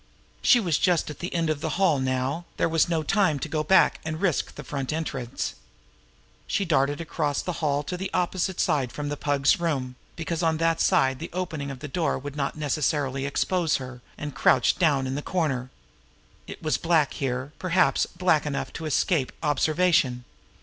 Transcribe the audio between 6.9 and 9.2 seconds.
across the hall to the opposite side from that of